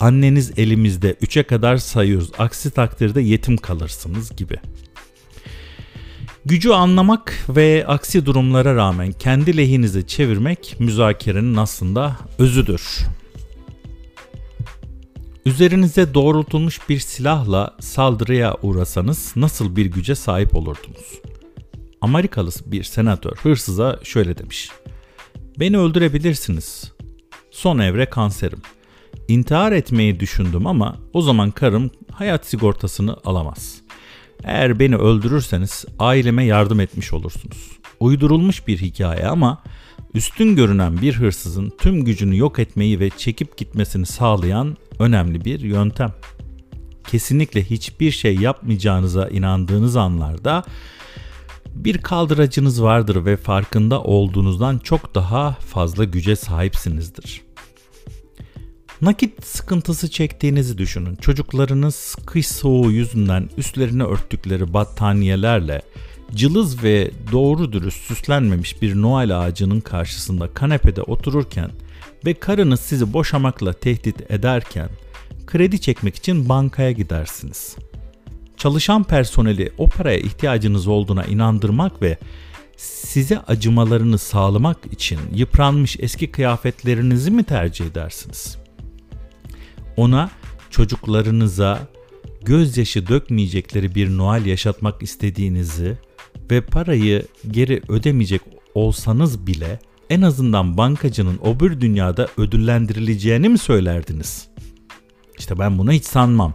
Anneniz 0.00 0.58
elimizde 0.58 1.12
3'e 1.12 1.42
kadar 1.42 1.76
sayıyoruz. 1.76 2.30
Aksi 2.38 2.70
takdirde 2.70 3.20
yetim 3.20 3.56
kalırsınız 3.56 4.36
gibi. 4.36 4.56
Gücü 6.44 6.70
anlamak 6.70 7.44
ve 7.48 7.84
aksi 7.88 8.26
durumlara 8.26 8.74
rağmen 8.74 9.12
kendi 9.12 9.56
lehinize 9.56 10.06
çevirmek 10.06 10.76
müzakerenin 10.78 11.56
aslında 11.56 12.16
özüdür. 12.38 12.98
Üzerinize 15.46 16.14
doğrultulmuş 16.14 16.88
bir 16.88 16.98
silahla 16.98 17.76
saldırıya 17.80 18.56
uğrasanız 18.62 19.32
nasıl 19.36 19.76
bir 19.76 19.86
güce 19.86 20.14
sahip 20.14 20.56
olurdunuz? 20.56 21.20
Amerikalı 22.00 22.50
bir 22.66 22.84
senatör 22.84 23.36
hırsıza 23.36 24.00
şöyle 24.02 24.38
demiş. 24.38 24.70
Beni 25.60 25.78
öldürebilirsiniz. 25.78 26.93
Son 27.54 27.78
evre 27.78 28.06
kanserim. 28.06 28.58
İntihar 29.28 29.72
etmeyi 29.72 30.20
düşündüm 30.20 30.66
ama 30.66 30.96
o 31.12 31.22
zaman 31.22 31.50
karım 31.50 31.90
hayat 32.12 32.46
sigortasını 32.46 33.16
alamaz. 33.24 33.80
Eğer 34.44 34.78
beni 34.78 34.96
öldürürseniz 34.96 35.84
aileme 35.98 36.44
yardım 36.44 36.80
etmiş 36.80 37.12
olursunuz. 37.12 37.70
Uydurulmuş 38.00 38.66
bir 38.66 38.78
hikaye 38.78 39.26
ama 39.26 39.62
üstün 40.14 40.56
görünen 40.56 41.02
bir 41.02 41.14
hırsızın 41.14 41.72
tüm 41.80 42.04
gücünü 42.04 42.36
yok 42.36 42.58
etmeyi 42.58 43.00
ve 43.00 43.10
çekip 43.10 43.56
gitmesini 43.56 44.06
sağlayan 44.06 44.76
önemli 44.98 45.44
bir 45.44 45.60
yöntem. 45.60 46.12
Kesinlikle 47.10 47.64
hiçbir 47.64 48.10
şey 48.10 48.36
yapmayacağınıza 48.36 49.28
inandığınız 49.28 49.96
anlarda 49.96 50.64
bir 51.74 51.98
kaldıracınız 51.98 52.82
vardır 52.82 53.24
ve 53.24 53.36
farkında 53.36 54.02
olduğunuzdan 54.02 54.78
çok 54.78 55.14
daha 55.14 55.52
fazla 55.52 56.04
güce 56.04 56.36
sahipsinizdir. 56.36 57.43
Nakit 59.04 59.44
sıkıntısı 59.46 60.10
çektiğinizi 60.10 60.78
düşünün. 60.78 61.16
Çocuklarınız 61.16 62.16
kış 62.26 62.48
soğuğu 62.48 62.92
yüzünden 62.92 63.50
üstlerini 63.56 64.04
örttükleri 64.04 64.74
battaniyelerle 64.74 65.82
cılız 66.34 66.82
ve 66.82 67.10
doğru 67.32 67.72
dürüst 67.72 68.02
süslenmemiş 68.02 68.82
bir 68.82 69.02
Noel 69.02 69.40
ağacının 69.40 69.80
karşısında 69.80 70.54
kanepede 70.54 71.02
otururken 71.02 71.70
ve 72.26 72.34
karınız 72.34 72.80
sizi 72.80 73.12
boşamakla 73.12 73.72
tehdit 73.72 74.30
ederken 74.30 74.88
kredi 75.46 75.80
çekmek 75.80 76.16
için 76.16 76.48
bankaya 76.48 76.92
gidersiniz. 76.92 77.76
Çalışan 78.56 79.04
personeli 79.04 79.72
o 79.78 79.88
paraya 79.88 80.18
ihtiyacınız 80.18 80.86
olduğuna 80.86 81.24
inandırmak 81.24 82.02
ve 82.02 82.18
size 82.76 83.38
acımalarını 83.38 84.18
sağlamak 84.18 84.78
için 84.92 85.18
yıpranmış 85.34 85.96
eski 86.00 86.30
kıyafetlerinizi 86.30 87.30
mi 87.30 87.44
tercih 87.44 87.86
edersiniz? 87.86 88.63
Ona 89.96 90.30
çocuklarınıza 90.70 91.78
gözyaşı 92.42 93.06
dökmeyecekleri 93.08 93.94
bir 93.94 94.16
Noel 94.16 94.46
yaşatmak 94.46 95.02
istediğinizi 95.02 95.98
ve 96.50 96.60
parayı 96.60 97.26
geri 97.50 97.82
ödemeyecek 97.88 98.40
olsanız 98.74 99.46
bile 99.46 99.78
en 100.10 100.22
azından 100.22 100.76
bankacının 100.76 101.40
öbür 101.44 101.80
dünyada 101.80 102.28
ödüllendirileceğini 102.36 103.48
mi 103.48 103.58
söylerdiniz? 103.58 104.48
İşte 105.38 105.58
ben 105.58 105.78
buna 105.78 105.92
hiç 105.92 106.04
sanmam. 106.04 106.54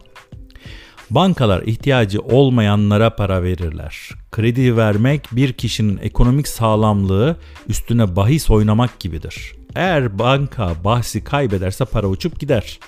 Bankalar 1.10 1.62
ihtiyacı 1.62 2.22
olmayanlara 2.22 3.16
para 3.16 3.44
verirler. 3.44 4.10
Kredi 4.32 4.78
vermek 4.78 5.28
bir 5.32 5.54
kişinin 5.54 5.98
ekonomik 5.98 6.48
sağlamlığı 6.48 7.38
üstüne 7.68 8.16
bahis 8.16 8.50
oynamak 8.50 9.00
gibidir. 9.00 9.54
Eğer 9.76 10.20
banka 10.20 10.76
bahsi 10.84 11.24
kaybederse 11.24 11.86
para 11.86 12.08
uçup 12.08 12.40
gider. 12.40 12.80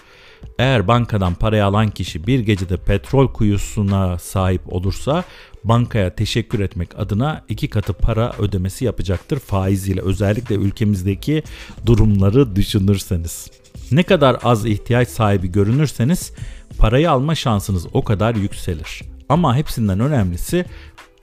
Eğer 0.59 0.87
bankadan 0.87 1.33
parayı 1.33 1.65
alan 1.65 1.89
kişi 1.89 2.27
bir 2.27 2.39
gecede 2.39 2.77
petrol 2.77 3.27
kuyusuna 3.27 4.19
sahip 4.19 4.73
olursa 4.73 5.23
bankaya 5.63 6.15
teşekkür 6.15 6.59
etmek 6.59 6.99
adına 6.99 7.45
iki 7.49 7.67
katı 7.67 7.93
para 7.93 8.33
ödemesi 8.39 8.85
yapacaktır 8.85 9.39
faiziyle 9.39 10.01
özellikle 10.01 10.55
ülkemizdeki 10.55 11.43
durumları 11.85 12.55
düşünürseniz. 12.55 13.51
Ne 13.91 14.03
kadar 14.03 14.37
az 14.43 14.65
ihtiyaç 14.65 15.07
sahibi 15.07 15.51
görünürseniz 15.51 16.33
parayı 16.77 17.11
alma 17.11 17.35
şansınız 17.35 17.87
o 17.93 18.03
kadar 18.03 18.35
yükselir. 18.35 19.01
Ama 19.29 19.55
hepsinden 19.55 19.99
önemlisi 19.99 20.65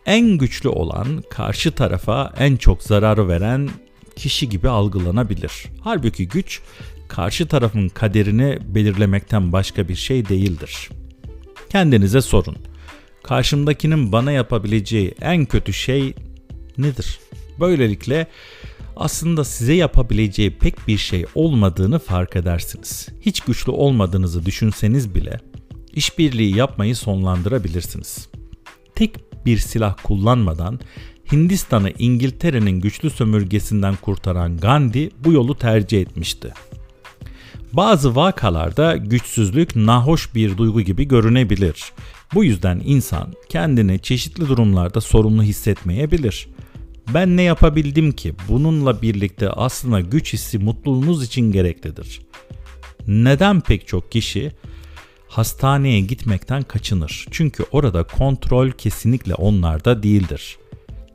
en 0.06 0.38
güçlü 0.38 0.68
olan 0.68 1.06
karşı 1.30 1.72
tarafa 1.72 2.32
en 2.38 2.56
çok 2.56 2.82
zararı 2.82 3.28
veren 3.28 3.68
kişi 4.16 4.48
gibi 4.48 4.68
algılanabilir. 4.68 5.64
Halbuki 5.80 6.28
güç 6.28 6.60
karşı 7.08 7.46
tarafın 7.46 7.88
kaderini 7.88 8.58
belirlemekten 8.66 9.52
başka 9.52 9.88
bir 9.88 9.94
şey 9.94 10.28
değildir. 10.28 10.90
Kendinize 11.70 12.20
sorun. 12.20 12.56
Karşımdakinin 13.22 14.12
bana 14.12 14.32
yapabileceği 14.32 15.14
en 15.20 15.44
kötü 15.44 15.72
şey 15.72 16.14
nedir? 16.78 17.20
Böylelikle 17.60 18.26
aslında 18.96 19.44
size 19.44 19.72
yapabileceği 19.72 20.50
pek 20.50 20.88
bir 20.88 20.98
şey 20.98 21.26
olmadığını 21.34 21.98
fark 21.98 22.36
edersiniz. 22.36 23.08
Hiç 23.20 23.40
güçlü 23.40 23.72
olmadığınızı 23.72 24.46
düşünseniz 24.46 25.14
bile 25.14 25.40
işbirliği 25.92 26.56
yapmayı 26.56 26.96
sonlandırabilirsiniz. 26.96 28.28
Tek 28.94 29.16
bir 29.46 29.58
silah 29.58 29.96
kullanmadan 30.02 30.80
Hindistan'ı 31.32 31.90
İngiltere'nin 31.98 32.80
güçlü 32.80 33.10
sömürgesinden 33.10 33.96
kurtaran 33.96 34.56
Gandhi 34.56 35.10
bu 35.24 35.32
yolu 35.32 35.58
tercih 35.58 36.00
etmişti. 36.00 36.52
Bazı 37.72 38.16
vakalarda 38.16 38.96
güçsüzlük 38.96 39.76
nahoş 39.76 40.34
bir 40.34 40.56
duygu 40.56 40.80
gibi 40.80 41.08
görünebilir. 41.08 41.92
Bu 42.34 42.44
yüzden 42.44 42.82
insan 42.84 43.34
kendini 43.48 44.00
çeşitli 44.00 44.48
durumlarda 44.48 45.00
sorumlu 45.00 45.42
hissetmeyebilir. 45.42 46.48
Ben 47.14 47.36
ne 47.36 47.42
yapabildim 47.42 48.12
ki? 48.12 48.34
Bununla 48.48 49.02
birlikte 49.02 49.50
aslında 49.50 50.00
güç 50.00 50.32
hissi 50.32 50.58
mutluluğunuz 50.58 51.24
için 51.24 51.52
gereklidir. 51.52 52.20
Neden 53.06 53.60
pek 53.60 53.88
çok 53.88 54.12
kişi 54.12 54.52
hastaneye 55.28 56.00
gitmekten 56.00 56.62
kaçınır? 56.62 57.26
Çünkü 57.30 57.64
orada 57.72 58.02
kontrol 58.02 58.70
kesinlikle 58.70 59.34
onlarda 59.34 60.02
değildir. 60.02 60.58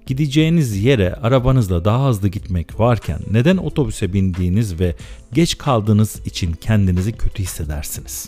Gideceğiniz 0.05 0.83
yere 0.83 1.13
arabanızla 1.13 1.85
daha 1.85 2.09
hızlı 2.09 2.27
gitmek 2.27 2.79
varken 2.79 3.19
neden 3.31 3.57
otobüse 3.57 4.13
bindiğiniz 4.13 4.79
ve 4.79 4.95
geç 5.33 5.57
kaldığınız 5.57 6.21
için 6.25 6.53
kendinizi 6.53 7.11
kötü 7.11 7.43
hissedersiniz? 7.43 8.27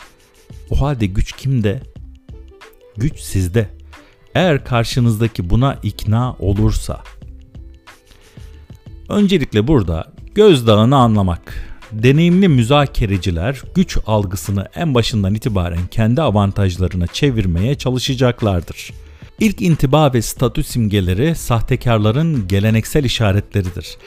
O 0.69 0.81
halde 0.81 1.05
güç 1.05 1.31
kimde? 1.31 1.81
Güç 2.97 3.19
sizde. 3.19 3.69
Eğer 4.35 4.65
karşınızdaki 4.65 5.49
buna 5.49 5.79
ikna 5.83 6.35
olursa. 6.39 7.03
Öncelikle 9.09 9.67
burada 9.67 10.13
gözdağını 10.35 10.95
anlamak. 10.95 11.75
Deneyimli 11.91 12.47
müzakereciler 12.47 13.61
güç 13.75 13.97
algısını 14.07 14.67
en 14.75 14.93
başından 14.93 15.35
itibaren 15.35 15.87
kendi 15.91 16.21
avantajlarına 16.21 17.07
çevirmeye 17.07 17.75
çalışacaklardır. 17.75 18.91
İlk 19.39 19.61
intiba 19.61 20.13
ve 20.13 20.21
statü 20.21 20.63
simgeleri 20.63 21.35
sahtekarların 21.35 22.47
geleneksel 22.47 23.03
işaretleridir. 23.03 23.97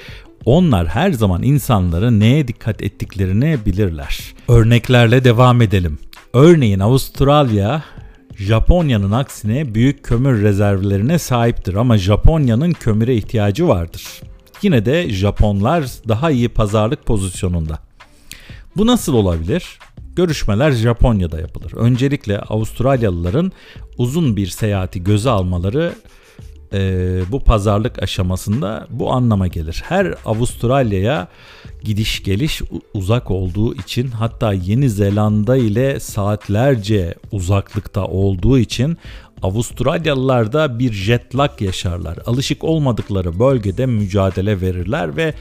Onlar 0.44 0.87
her 0.87 1.12
zaman 1.12 1.42
insanları 1.42 2.20
neye 2.20 2.49
dikkat 2.49 2.82
ettiklerini 2.82 3.58
bilirler. 3.66 4.18
Örneklerle 4.49 5.25
devam 5.25 5.62
edelim. 5.62 5.99
Örneğin 6.32 6.80
Avustralya 6.80 7.82
Japonya'nın 8.37 9.11
aksine 9.11 9.75
büyük 9.75 10.04
kömür 10.04 10.42
rezervlerine 10.42 11.18
sahiptir 11.18 11.75
ama 11.75 11.99
Japonya'nın 11.99 12.73
kömüre 12.73 13.16
ihtiyacı 13.16 13.68
vardır. 13.68 14.04
Yine 14.62 14.87
de 14.87 15.11
Japonlar 15.11 15.85
daha 16.08 16.30
iyi 16.30 16.49
pazarlık 16.49 17.06
pozisyonunda. 17.06 17.78
Bu 18.76 18.87
nasıl 18.87 19.14
olabilir? 19.14 19.78
Görüşmeler 20.18 20.72
Japonya'da 20.72 21.40
yapılır. 21.40 21.72
Öncelikle 21.72 22.38
Avustralyalıların 22.38 23.52
uzun 23.98 24.37
bir 24.37 24.46
seyahati 24.46 25.04
göze 25.04 25.30
almaları 25.30 25.94
e, 26.72 27.20
bu 27.28 27.40
pazarlık 27.40 28.02
aşamasında 28.02 28.87
bu 28.90 29.12
anlama 29.12 29.46
gelir. 29.46 29.82
Her 29.88 30.14
Avustralya'ya 30.25 31.28
gidiş 31.82 32.22
geliş 32.22 32.62
uzak 32.94 33.30
olduğu 33.30 33.75
için 33.75 34.08
hatta 34.08 34.52
Yeni 34.52 34.90
Zelanda 34.90 35.56
ile 35.56 36.00
saatlerce 36.00 37.14
uzaklıkta 37.32 38.06
olduğu 38.06 38.58
için 38.58 38.98
Avustralyalılar 39.42 40.52
da 40.52 40.78
bir 40.78 40.92
jet 40.92 41.37
lag 41.37 41.62
yaşarlar. 41.62 42.18
Alışık 42.26 42.64
olmadıkları 42.64 43.38
bölgede 43.38 43.87
mücadele 43.87 44.60
verirler 44.60 45.16
ve 45.16 45.34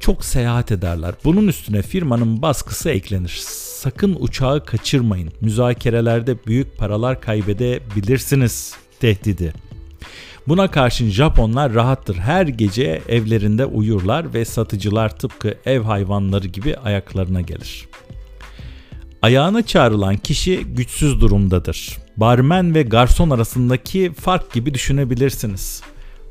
çok 0.00 0.24
seyahat 0.24 0.72
ederler. 0.72 1.14
Bunun 1.24 1.48
üstüne 1.48 1.82
firmanın 1.82 2.42
baskısı 2.42 2.90
eklenir. 2.90 3.69
Sakın 3.80 4.16
uçağı 4.20 4.64
kaçırmayın. 4.64 5.30
Müzakerelerde 5.40 6.46
büyük 6.46 6.78
paralar 6.78 7.20
kaybedebilirsiniz 7.20 8.74
tehdidi. 9.00 9.52
Buna 10.48 10.70
karşın 10.70 11.10
Japonlar 11.10 11.74
rahattır. 11.74 12.16
Her 12.16 12.46
gece 12.46 13.02
evlerinde 13.08 13.64
uyurlar 13.64 14.34
ve 14.34 14.44
satıcılar 14.44 15.18
tıpkı 15.18 15.54
ev 15.66 15.80
hayvanları 15.80 16.46
gibi 16.48 16.76
ayaklarına 16.76 17.40
gelir. 17.40 17.88
Ayağına 19.22 19.66
çağrılan 19.66 20.16
kişi 20.16 20.64
güçsüz 20.64 21.20
durumdadır. 21.20 21.98
Barmen 22.16 22.74
ve 22.74 22.82
garson 22.82 23.30
arasındaki 23.30 24.12
fark 24.12 24.52
gibi 24.52 24.74
düşünebilirsiniz. 24.74 25.82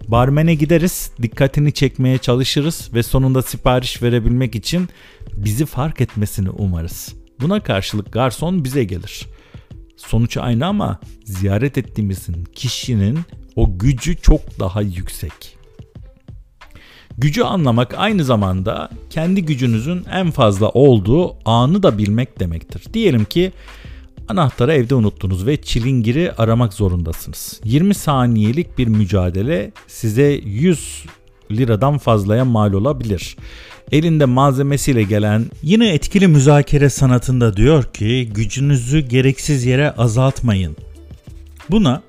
Barmene 0.08 0.56
gideriz, 0.56 1.12
dikkatini 1.22 1.72
çekmeye 1.72 2.18
çalışırız 2.18 2.90
ve 2.94 3.04
sonunda 3.04 3.42
sipariş 3.42 4.04
verebilmek 4.04 4.56
için 4.56 4.90
bizi 5.34 5.66
fark 5.66 6.02
etmesini 6.02 6.50
umarız. 6.50 7.19
Buna 7.42 7.60
karşılık 7.60 8.14
garson 8.14 8.64
bize 8.64 8.84
gelir. 8.84 9.26
Sonuç 9.98 10.38
aynı 10.38 10.66
ama 10.66 11.00
ziyaret 11.24 11.78
ettiğimizin 11.78 12.44
kişinin 12.56 13.20
o 13.56 13.78
gücü 13.78 14.18
çok 14.18 14.60
daha 14.60 14.82
yüksek. 14.82 15.58
Gücü 17.18 17.44
anlamak 17.44 17.94
aynı 17.98 18.24
zamanda 18.24 18.90
kendi 19.10 19.46
gücünüzün 19.46 20.06
en 20.12 20.32
fazla 20.32 20.70
olduğu 20.70 21.50
anı 21.50 21.84
da 21.84 21.98
bilmek 21.98 22.40
demektir. 22.40 22.84
Diyelim 22.94 23.26
ki 23.26 23.52
anahtarı 24.28 24.74
evde 24.74 24.96
unuttunuz 24.96 25.46
ve 25.46 25.62
çilingiri 25.62 26.32
aramak 26.32 26.74
zorundasınız. 26.74 27.62
20 27.64 27.94
saniyelik 27.94 28.78
bir 28.78 28.88
mücadele 28.88 29.72
size 29.88 30.42
100 30.46 31.06
liradan 31.52 31.98
fazlaya 31.98 32.46
mal 32.46 32.74
olabilir. 32.74 33.38
Elinde 33.92 34.26
malzemesiyle 34.26 35.04
gelen 35.04 35.46
yine 35.64 35.94
etkili 35.94 36.28
müzakere 36.28 36.90
sanatında 36.90 37.58
diyor 37.58 37.84
ki 37.84 38.30
gücünüzü 38.34 39.00
gereksiz 39.00 39.66
yere 39.66 39.92
azaltmayın. 39.92 40.78
Buna 41.70 42.02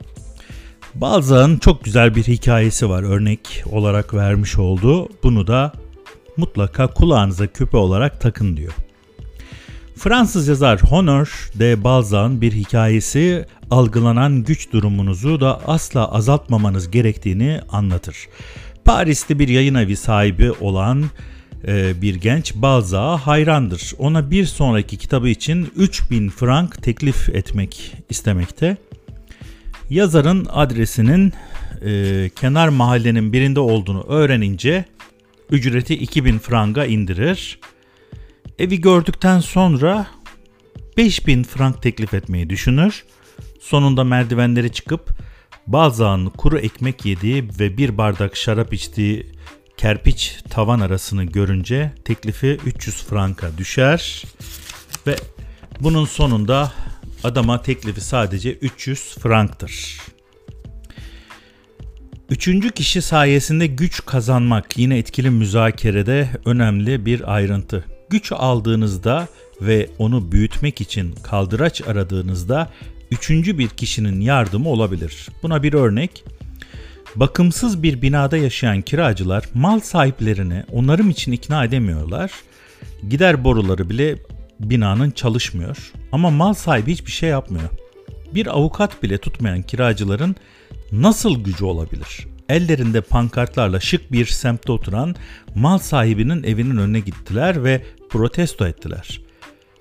Balzac'ın 0.94 1.58
çok 1.58 1.84
güzel 1.84 2.14
bir 2.14 2.22
hikayesi 2.22 2.88
var 2.88 3.02
örnek 3.02 3.64
olarak 3.70 4.14
vermiş 4.14 4.58
olduğu. 4.58 5.08
Bunu 5.22 5.46
da 5.46 5.72
mutlaka 6.36 6.86
kulağınıza 6.86 7.46
küpe 7.46 7.76
olarak 7.76 8.20
takın 8.20 8.56
diyor. 8.56 8.72
Fransız 9.96 10.48
yazar 10.48 10.80
Honor 10.82 11.50
de 11.54 11.84
Balzac'ın 11.84 12.40
bir 12.40 12.52
hikayesi 12.52 13.46
algılanan 13.70 14.44
güç 14.44 14.72
durumunuzu 14.72 15.40
da 15.40 15.60
asla 15.66 16.12
azaltmamanız 16.12 16.90
gerektiğini 16.90 17.60
anlatır. 17.72 18.16
Paris'te 18.84 19.38
bir 19.38 19.48
yayın 19.48 19.74
evi 19.74 19.96
sahibi 19.96 20.52
olan 20.52 21.04
e, 21.68 22.02
bir 22.02 22.14
genç 22.14 22.54
Balzac'a 22.54 23.16
hayrandır. 23.16 23.92
Ona 23.98 24.30
bir 24.30 24.46
sonraki 24.46 24.96
kitabı 24.96 25.28
için 25.28 25.72
3000 25.76 26.28
frank 26.28 26.82
teklif 26.82 27.28
etmek 27.28 27.96
istemekte. 28.10 28.76
Yazarın 29.90 30.46
adresinin 30.50 31.32
e, 31.84 32.30
kenar 32.36 32.68
mahallenin 32.68 33.32
birinde 33.32 33.60
olduğunu 33.60 34.02
öğrenince 34.08 34.84
ücreti 35.50 35.94
2000 35.94 36.38
franga 36.38 36.84
indirir. 36.84 37.58
Evi 38.58 38.80
gördükten 38.80 39.40
sonra 39.40 40.06
5000 40.96 41.42
frank 41.42 41.82
teklif 41.82 42.14
etmeyi 42.14 42.50
düşünür. 42.50 43.04
Sonunda 43.60 44.04
merdivenleri 44.04 44.72
çıkıp 44.72 45.10
Balzac'ın 45.66 46.26
kuru 46.26 46.58
ekmek 46.58 47.04
yediği 47.04 47.48
ve 47.60 47.76
bir 47.76 47.98
bardak 47.98 48.36
şarap 48.36 48.72
içtiği 48.72 49.26
kerpiç 49.80 50.38
tavan 50.50 50.80
arasını 50.80 51.24
görünce 51.24 51.92
teklifi 52.04 52.58
300 52.66 53.02
franka 53.02 53.58
düşer 53.58 54.24
ve 55.06 55.16
bunun 55.80 56.04
sonunda 56.04 56.72
Adama 57.24 57.62
teklifi 57.62 58.00
sadece 58.00 58.52
300 58.52 59.14
franktır. 59.14 59.98
Üçüncü 62.30 62.70
kişi 62.70 63.02
sayesinde 63.02 63.66
güç 63.66 64.06
kazanmak 64.06 64.78
yine 64.78 64.98
etkili 64.98 65.30
müzakerede 65.30 66.30
önemli 66.44 67.06
bir 67.06 67.34
ayrıntı. 67.34 67.84
Güç 68.10 68.32
aldığınızda 68.32 69.28
ve 69.60 69.90
onu 69.98 70.32
büyütmek 70.32 70.80
için 70.80 71.12
kaldıraç 71.12 71.82
aradığınızda 71.88 72.70
üçüncü 73.10 73.58
bir 73.58 73.68
kişinin 73.68 74.20
yardımı 74.20 74.68
olabilir. 74.68 75.28
Buna 75.42 75.62
bir 75.62 75.72
örnek. 75.72 76.24
Bakımsız 77.16 77.82
bir 77.82 78.02
binada 78.02 78.36
yaşayan 78.36 78.82
kiracılar 78.82 79.44
mal 79.54 79.80
sahiplerini 79.80 80.64
onarım 80.72 81.10
için 81.10 81.32
ikna 81.32 81.64
edemiyorlar. 81.64 82.32
Gider 83.08 83.44
boruları 83.44 83.90
bile 83.90 84.16
binanın 84.60 85.10
çalışmıyor 85.10 85.92
ama 86.12 86.30
mal 86.30 86.54
sahibi 86.54 86.92
hiçbir 86.92 87.10
şey 87.10 87.28
yapmıyor. 87.28 87.68
Bir 88.34 88.46
avukat 88.46 89.02
bile 89.02 89.18
tutmayan 89.18 89.62
kiracıların 89.62 90.36
nasıl 90.92 91.44
gücü 91.44 91.64
olabilir? 91.64 92.26
Ellerinde 92.48 93.00
pankartlarla 93.00 93.80
şık 93.80 94.12
bir 94.12 94.26
semtte 94.26 94.72
oturan 94.72 95.14
mal 95.54 95.78
sahibinin 95.78 96.42
evinin 96.42 96.76
önüne 96.76 97.00
gittiler 97.00 97.64
ve 97.64 97.82
protesto 98.10 98.66
ettiler. 98.66 99.20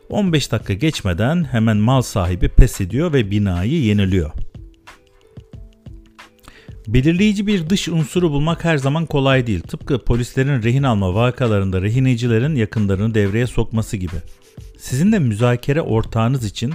15 0.09 0.51
dakika 0.51 0.73
geçmeden 0.73 1.43
hemen 1.43 1.77
mal 1.77 2.01
sahibi 2.01 2.47
pes 2.47 2.81
ediyor 2.81 3.13
ve 3.13 3.31
binayı 3.31 3.81
yeniliyor. 3.81 4.31
Belirleyici 6.93 7.47
bir 7.47 7.69
dış 7.69 7.87
unsuru 7.87 8.31
bulmak 8.31 8.65
her 8.65 8.77
zaman 8.77 9.05
kolay 9.05 9.47
değil. 9.47 9.61
Tıpkı 9.61 9.99
polislerin 9.99 10.63
rehin 10.63 10.83
alma 10.83 11.13
vakalarında 11.13 11.81
rehinecilerin 11.81 12.55
yakınlarını 12.55 13.13
devreye 13.13 13.47
sokması 13.47 13.97
gibi. 13.97 14.15
Sizin 14.77 15.11
de 15.11 15.19
müzakere 15.19 15.81
ortağınız 15.81 16.45
için 16.45 16.73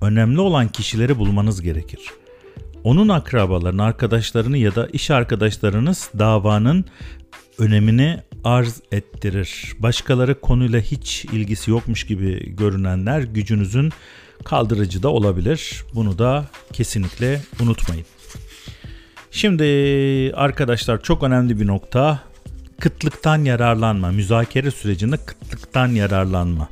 önemli 0.00 0.40
olan 0.40 0.68
kişileri 0.68 1.18
bulmanız 1.18 1.62
gerekir. 1.62 2.00
Onun 2.84 3.08
akrabalarını, 3.08 3.82
arkadaşlarını 3.82 4.58
ya 4.58 4.74
da 4.74 4.86
iş 4.86 5.10
arkadaşlarınız 5.10 6.10
davanın 6.18 6.84
önemini 7.58 8.20
arz 8.44 8.80
ettirir. 8.92 9.72
Başkaları 9.78 10.40
konuyla 10.40 10.80
hiç 10.80 11.24
ilgisi 11.24 11.70
yokmuş 11.70 12.06
gibi 12.06 12.56
görünenler 12.56 13.22
gücünüzün 13.22 13.92
kaldırıcı 14.44 15.02
da 15.02 15.08
olabilir. 15.08 15.84
Bunu 15.94 16.18
da 16.18 16.46
kesinlikle 16.72 17.40
unutmayın. 17.60 18.06
Şimdi 19.34 19.64
arkadaşlar 20.34 21.02
çok 21.02 21.22
önemli 21.22 21.60
bir 21.60 21.66
nokta. 21.66 22.20
Kıtlıktan 22.80 23.44
yararlanma. 23.44 24.10
Müzakere 24.10 24.70
sürecinde 24.70 25.16
kıtlıktan 25.16 25.88
yararlanma. 25.88 26.68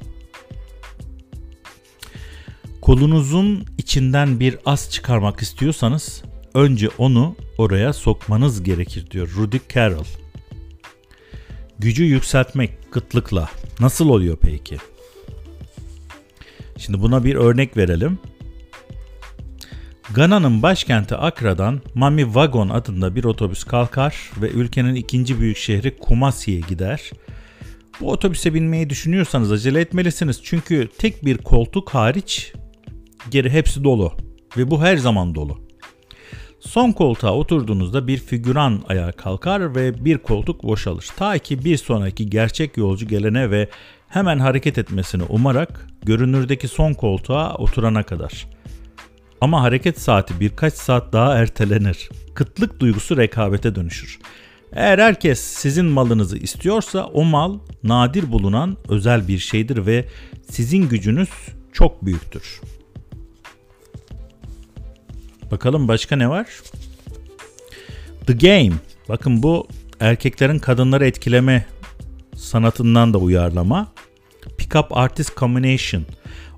Kolunuzun 2.81 3.65
içinden 3.79 4.41
bir 4.41 4.59
as 4.67 4.91
çıkarmak 4.91 5.43
istiyorsanız 5.43 6.23
önce 6.55 6.89
onu 6.99 7.37
oraya 7.59 7.93
sokmanız 7.93 8.63
gerekir 8.63 9.11
diyor 9.11 9.31
Rudy 9.37 9.59
Carroll. 9.75 10.05
Gücü 11.79 12.05
yükseltmek 12.05 12.93
kıtlıkla 12.93 13.51
nasıl 13.81 14.09
oluyor 14.09 14.37
peki? 14.41 14.77
Şimdi 16.79 17.01
buna 17.01 17.25
bir 17.25 17.35
örnek 17.35 17.77
verelim. 17.77 18.19
Gana'nın 20.15 20.63
başkenti 20.63 21.17
Akra'dan 21.17 21.81
Mami 21.95 22.25
Wagon 22.25 22.69
adında 22.69 23.15
bir 23.15 23.25
otobüs 23.25 23.65
kalkar 23.65 24.31
ve 24.41 24.51
ülkenin 24.51 24.95
ikinci 24.95 25.41
büyük 25.41 25.57
şehri 25.57 25.99
Kumasi'ye 25.99 26.61
gider. 26.61 27.11
Bu 28.01 28.11
otobüse 28.11 28.55
binmeyi 28.55 28.91
düşünüyorsanız 28.91 29.53
acele 29.53 29.81
etmelisiniz 29.81 30.41
çünkü 30.43 30.89
tek 30.99 31.25
bir 31.25 31.39
koltuk 31.39 31.91
hariç 31.91 32.53
geri 33.31 33.51
hepsi 33.51 33.85
dolu 33.85 34.13
ve 34.57 34.71
bu 34.71 34.83
her 34.83 34.97
zaman 34.97 35.35
dolu. 35.35 35.59
Son 36.61 36.93
koltuğa 36.93 37.35
oturduğunuzda 37.35 38.07
bir 38.07 38.19
figüran 38.19 38.83
ayağa 38.89 39.13
kalkar 39.13 39.75
ve 39.75 40.05
bir 40.05 40.19
koltuk 40.19 40.63
boşalır. 40.65 41.07
Ta 41.17 41.39
ki 41.39 41.65
bir 41.65 41.77
sonraki 41.77 42.31
gerçek 42.31 42.77
yolcu 42.77 43.09
gelene 43.09 43.51
ve 43.51 43.69
hemen 44.09 44.39
hareket 44.39 44.79
etmesini 44.79 45.23
umarak 45.23 45.87
görünürdeki 46.03 46.69
son 46.69 46.95
koltuğa 46.95 47.55
oturana 47.55 48.03
kadar. 48.03 48.60
Ama 49.41 49.63
hareket 49.63 50.01
saati 50.01 50.41
birkaç 50.41 50.75
saat 50.75 51.13
daha 51.13 51.35
ertelenir. 51.35 52.09
Kıtlık 52.35 52.81
duygusu 52.81 53.17
rekabete 53.17 53.75
dönüşür. 53.75 54.19
Eğer 54.73 54.99
herkes 54.99 55.41
sizin 55.41 55.87
malınızı 55.87 56.39
istiyorsa 56.39 57.05
o 57.05 57.25
mal 57.25 57.59
nadir 57.83 58.33
bulunan 58.33 58.77
özel 58.89 59.29
bir 59.29 59.39
şeydir 59.39 59.87
ve 59.87 60.09
sizin 60.51 60.89
gücünüz 60.89 61.29
çok 61.73 62.05
büyüktür. 62.05 62.61
Bakalım 65.51 65.89
başka 65.89 66.17
ne 66.17 66.29
var? 66.29 66.47
The 68.27 68.33
Game. 68.33 68.77
Bakın 69.09 69.43
bu 69.43 69.69
erkeklerin 70.01 70.59
kadınları 70.59 71.07
etkileme 71.07 71.67
sanatından 72.37 73.15
da 73.15 73.19
uyarlama. 73.19 73.93
Pickup 74.59 74.97
Artist 74.97 75.37
Combination. 75.37 76.05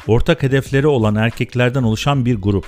Ortak 0.06 0.42
hedefleri 0.42 0.86
olan 0.86 1.14
erkeklerden 1.14 1.82
oluşan 1.82 2.24
bir 2.24 2.34
grup. 2.34 2.66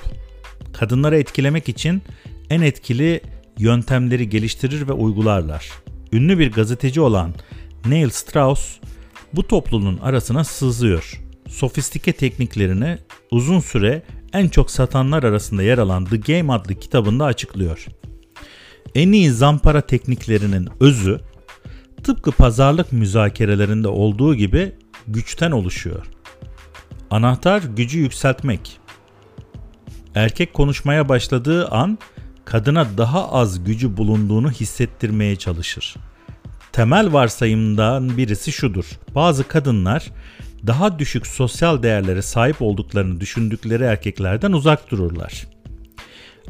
Kadınları 0.73 1.19
etkilemek 1.19 1.69
için 1.69 2.03
en 2.51 2.61
etkili 2.61 3.21
yöntemleri 3.59 4.29
geliştirir 4.29 4.89
ve 4.89 4.93
uygularlar. 4.93 5.71
Ünlü 6.13 6.39
bir 6.39 6.53
gazeteci 6.53 7.01
olan 7.01 7.35
Neil 7.87 8.09
Strauss 8.09 8.77
bu 9.33 9.47
topluluğun 9.47 9.99
arasına 9.99 10.45
sızıyor. 10.45 11.21
Sofistike 11.49 12.13
tekniklerini 12.13 12.99
uzun 13.31 13.61
süre 13.61 14.03
en 14.33 14.49
çok 14.49 14.71
satanlar 14.71 15.23
arasında 15.23 15.63
yer 15.63 15.79
alan 15.79 16.05
The 16.05 16.17
Game 16.17 16.53
adlı 16.53 16.75
kitabında 16.75 17.25
açıklıyor. 17.25 17.87
En 18.95 19.13
iyi 19.13 19.31
zampara 19.31 19.81
tekniklerinin 19.81 20.69
özü 20.81 21.21
tıpkı 22.03 22.33
pazarlık 22.33 22.93
müzakerelerinde 22.93 23.89
olduğu 23.89 24.35
gibi 24.35 24.73
güçten 25.09 25.51
oluşuyor. 25.51 26.14
Anahtar 27.15 27.63
gücü 27.63 27.99
yükseltmek. 27.99 28.81
Erkek 30.15 30.55
konuşmaya 30.55 31.09
başladığı 31.09 31.69
an 31.69 31.99
kadına 32.45 32.87
daha 32.99 33.33
az 33.33 33.65
gücü 33.65 33.97
bulunduğunu 33.97 34.51
hissettirmeye 34.51 35.37
çalışır. 35.37 35.95
Temel 36.73 37.13
varsayımdan 37.13 38.17
birisi 38.17 38.53
şudur. 38.53 38.85
Bazı 39.15 39.49
kadınlar 39.49 40.11
daha 40.67 40.99
düşük 40.99 41.27
sosyal 41.27 41.83
değerlere 41.83 42.23
sahip 42.23 42.63
olduklarını 42.63 43.21
düşündükleri 43.21 43.85
erkeklerden 43.85 44.53
uzak 44.53 44.91
dururlar. 44.91 45.47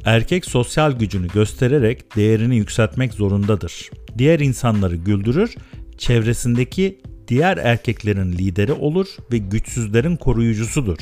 Erkek 0.04 0.44
sosyal 0.44 0.92
gücünü 0.92 1.28
göstererek 1.28 2.16
değerini 2.16 2.56
yükseltmek 2.56 3.14
zorundadır. 3.14 3.90
Diğer 4.18 4.40
insanları 4.40 4.96
güldürür, 4.96 5.54
çevresindeki 5.98 7.00
diğer 7.28 7.56
erkeklerin 7.56 8.32
lideri 8.32 8.72
olur 8.72 9.06
ve 9.32 9.38
güçsüzlerin 9.38 10.16
koruyucusudur. 10.16 10.98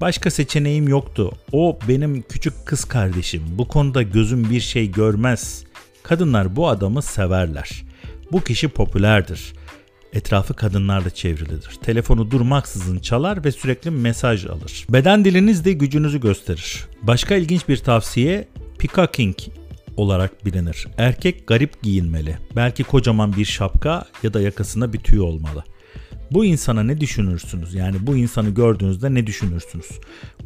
Başka 0.00 0.30
seçeneğim 0.30 0.88
yoktu. 0.88 1.32
O 1.52 1.78
benim 1.88 2.22
küçük 2.22 2.66
kız 2.66 2.84
kardeşim. 2.84 3.42
Bu 3.50 3.68
konuda 3.68 4.02
gözüm 4.02 4.50
bir 4.50 4.60
şey 4.60 4.90
görmez. 4.90 5.64
Kadınlar 6.02 6.56
bu 6.56 6.68
adamı 6.68 7.02
severler. 7.02 7.84
Bu 8.32 8.40
kişi 8.40 8.68
popülerdir. 8.68 9.52
Etrafı 10.12 10.54
kadınlarla 10.54 11.10
çevrilidir. 11.10 11.78
Telefonu 11.82 12.30
durmaksızın 12.30 12.98
çalar 12.98 13.44
ve 13.44 13.52
sürekli 13.52 13.90
mesaj 13.90 14.46
alır. 14.46 14.86
Beden 14.88 15.24
diliniz 15.24 15.64
de 15.64 15.72
gücünüzü 15.72 16.20
gösterir. 16.20 16.86
Başka 17.02 17.34
ilginç 17.34 17.68
bir 17.68 17.76
tavsiye 17.76 18.48
peacocking 18.78 19.36
olarak 19.96 20.46
bilinir. 20.46 20.86
Erkek 20.98 21.46
garip 21.46 21.82
giyinmeli. 21.82 22.38
Belki 22.56 22.84
kocaman 22.84 23.36
bir 23.36 23.44
şapka 23.44 24.04
ya 24.22 24.34
da 24.34 24.40
yakasında 24.40 24.92
bir 24.92 24.98
tüy 24.98 25.20
olmalı. 25.20 25.64
Bu 26.30 26.44
insana 26.44 26.82
ne 26.82 27.00
düşünürsünüz? 27.00 27.74
Yani 27.74 27.96
bu 28.06 28.16
insanı 28.16 28.50
gördüğünüzde 28.50 29.14
ne 29.14 29.26
düşünürsünüz? 29.26 29.88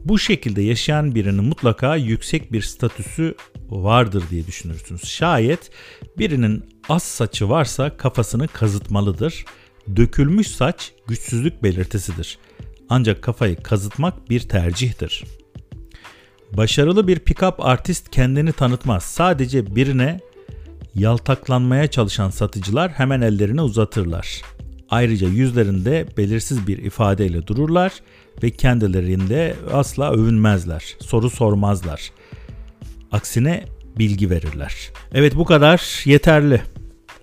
Bu 0.04 0.18
şekilde 0.18 0.62
yaşayan 0.62 1.14
birinin 1.14 1.44
mutlaka 1.44 1.96
yüksek 1.96 2.52
bir 2.52 2.62
statüsü 2.62 3.34
vardır 3.68 4.24
diye 4.30 4.46
düşünürsünüz. 4.46 5.04
Şayet 5.04 5.70
birinin 6.18 6.64
az 6.88 7.02
saçı 7.02 7.48
varsa 7.48 7.96
kafasını 7.96 8.48
kazıtmalıdır. 8.48 9.44
Dökülmüş 9.96 10.48
saç 10.48 10.92
güçsüzlük 11.06 11.62
belirtisidir. 11.62 12.38
Ancak 12.88 13.22
kafayı 13.22 13.56
kazıtmak 13.56 14.30
bir 14.30 14.40
tercihtir. 14.40 15.24
Başarılı 16.56 17.08
bir 17.08 17.18
pick-up 17.18 17.62
artist 17.62 18.10
kendini 18.10 18.52
tanıtmaz. 18.52 19.02
Sadece 19.02 19.76
birine 19.76 20.20
yaltaklanmaya 20.94 21.86
çalışan 21.86 22.30
satıcılar 22.30 22.90
hemen 22.90 23.20
ellerini 23.20 23.62
uzatırlar. 23.62 24.42
Ayrıca 24.90 25.28
yüzlerinde 25.28 26.06
belirsiz 26.16 26.66
bir 26.66 26.78
ifadeyle 26.78 27.46
dururlar 27.46 27.92
ve 28.42 28.50
kendilerinde 28.50 29.56
asla 29.72 30.12
övünmezler, 30.12 30.84
soru 31.00 31.30
sormazlar. 31.30 32.10
Aksine 33.12 33.64
bilgi 33.98 34.30
verirler. 34.30 34.74
Evet 35.12 35.36
bu 35.36 35.44
kadar 35.44 36.02
yeterli. 36.04 36.62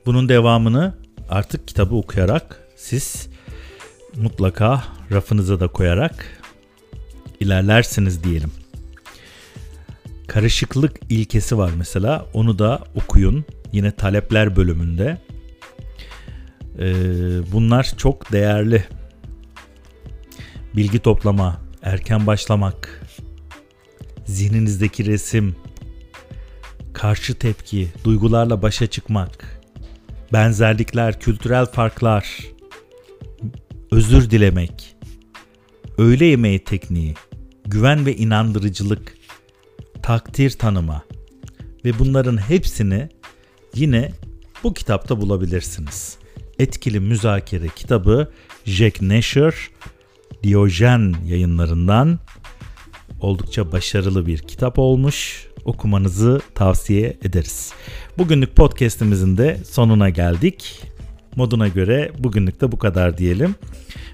Bunun 0.06 0.30
devamını 0.30 0.94
artık 1.30 1.68
kitabı 1.68 1.96
okuyarak 1.96 2.68
siz 2.76 3.30
mutlaka 4.16 4.84
rafınıza 5.12 5.60
da 5.60 5.68
koyarak 5.68 6.42
ilerlersiniz 7.40 8.24
diyelim. 8.24 8.61
Karışıklık 10.32 11.00
ilkesi 11.10 11.58
var 11.58 11.72
mesela. 11.78 12.26
Onu 12.34 12.60
da 12.60 12.84
okuyun. 12.96 13.46
Yine 13.72 13.92
talepler 13.92 14.56
bölümünde. 14.56 15.18
Ee, 16.80 16.94
bunlar 17.52 17.94
çok 17.98 18.32
değerli. 18.32 18.84
Bilgi 20.76 21.00
toplama, 21.00 21.62
erken 21.82 22.28
başlamak, 22.28 23.06
zihninizdeki 24.26 25.06
resim, 25.06 25.56
karşı 26.94 27.36
tepki, 27.36 27.88
duygularla 28.04 28.62
başa 28.62 28.88
çıkmak, 28.88 29.62
benzerlikler, 30.34 31.20
kültürel 31.20 31.66
farklar, 31.66 32.40
özür 33.92 34.30
dilemek, 34.30 34.96
öğle 35.98 36.26
yemeği 36.26 36.64
tekniği, 36.64 37.16
güven 37.66 38.06
ve 38.06 38.16
inandırıcılık, 38.16 39.21
takdir 40.02 40.50
tanıma 40.50 41.04
ve 41.86 42.00
bunların 42.00 42.38
hepsini 42.38 43.10
yine 43.76 44.12
bu 44.64 44.74
kitapta 44.74 45.22
bulabilirsiniz. 45.22 46.18
Etkili 46.60 47.00
Müzakere 47.00 47.68
kitabı 47.68 48.32
Jack 48.66 49.02
Nasher, 49.02 49.56
Diyojen 50.44 51.16
yayınlarından 51.26 52.20
oldukça 53.20 53.72
başarılı 53.72 54.28
bir 54.28 54.38
kitap 54.38 54.80
olmuş. 54.80 55.48
Okumanızı 55.66 56.42
tavsiye 56.56 57.18
ederiz. 57.24 57.74
Bugünlük 58.18 58.56
podcast'imizin 58.56 59.38
de 59.38 59.58
sonuna 59.70 60.10
geldik. 60.10 60.82
Moduna 61.36 61.68
göre 61.68 62.12
bugünlük 62.20 62.62
de 62.62 62.72
bu 62.72 62.78
kadar 62.78 63.18
diyelim. 63.18 63.56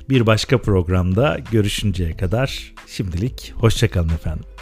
Bir 0.10 0.26
başka 0.26 0.62
programda 0.62 1.39
görüşünceye 1.52 2.17
kadar 2.17 2.73
şimdilik 2.88 3.54
hoşçakalın 3.56 4.10
efendim. 4.10 4.57